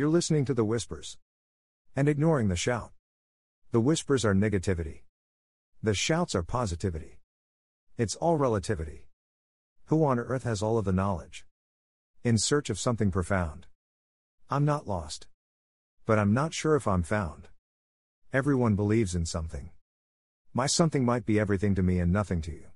You're 0.00 0.08
listening 0.08 0.46
to 0.46 0.54
the 0.54 0.64
whispers 0.64 1.18
and 1.94 2.08
ignoring 2.08 2.48
the 2.48 2.56
shout. 2.56 2.92
The 3.70 3.80
whispers 3.80 4.24
are 4.24 4.34
negativity, 4.34 5.02
the 5.82 5.92
shouts 5.92 6.34
are 6.34 6.42
positivity. 6.42 7.18
It's 7.98 8.16
all 8.16 8.38
relativity. 8.38 9.08
Who 9.88 10.02
on 10.06 10.18
earth 10.18 10.44
has 10.44 10.62
all 10.62 10.78
of 10.78 10.86
the 10.86 10.92
knowledge? 10.92 11.44
In 12.24 12.38
search 12.38 12.70
of 12.70 12.78
something 12.78 13.10
profound. 13.10 13.66
I'm 14.48 14.64
not 14.64 14.88
lost. 14.88 15.26
But 16.06 16.18
I'm 16.18 16.32
not 16.32 16.54
sure 16.54 16.76
if 16.76 16.88
I'm 16.88 17.02
found. 17.02 17.48
Everyone 18.32 18.76
believes 18.76 19.14
in 19.14 19.26
something. 19.26 19.68
My 20.54 20.64
something 20.64 21.04
might 21.04 21.26
be 21.26 21.38
everything 21.38 21.74
to 21.74 21.82
me 21.82 21.98
and 21.98 22.10
nothing 22.10 22.40
to 22.40 22.52
you. 22.52 22.70